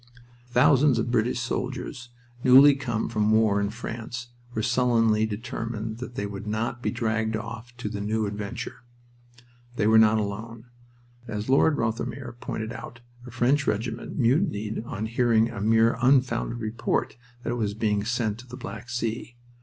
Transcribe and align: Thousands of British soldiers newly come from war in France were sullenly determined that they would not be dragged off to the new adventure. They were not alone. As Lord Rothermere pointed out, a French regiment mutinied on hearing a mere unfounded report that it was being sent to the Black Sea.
Thousands 0.49 0.97
of 0.97 1.11
British 1.11 1.39
soldiers 1.39 2.09
newly 2.43 2.73
come 2.73 3.07
from 3.07 3.29
war 3.29 3.61
in 3.61 3.69
France 3.69 4.29
were 4.55 4.63
sullenly 4.63 5.27
determined 5.27 5.99
that 5.99 6.15
they 6.15 6.25
would 6.25 6.47
not 6.47 6.81
be 6.81 6.89
dragged 6.89 7.35
off 7.35 7.77
to 7.77 7.87
the 7.87 8.01
new 8.01 8.25
adventure. 8.25 8.81
They 9.75 9.85
were 9.85 9.99
not 9.99 10.17
alone. 10.17 10.65
As 11.27 11.49
Lord 11.49 11.77
Rothermere 11.77 12.33
pointed 12.39 12.73
out, 12.73 13.01
a 13.27 13.29
French 13.29 13.67
regiment 13.67 14.17
mutinied 14.17 14.83
on 14.85 15.05
hearing 15.05 15.51
a 15.51 15.61
mere 15.61 15.95
unfounded 16.01 16.57
report 16.57 17.15
that 17.43 17.51
it 17.51 17.57
was 17.57 17.75
being 17.75 18.03
sent 18.03 18.39
to 18.39 18.47
the 18.47 18.57
Black 18.57 18.89
Sea. 18.89 19.35